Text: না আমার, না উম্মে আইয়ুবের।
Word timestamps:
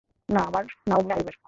না 0.29 0.41
আমার, 0.41 0.65
না 0.89 0.95
উম্মে 0.95 1.13
আইয়ুবের। 1.13 1.37